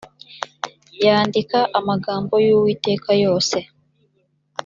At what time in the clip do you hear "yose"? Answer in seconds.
3.23-3.57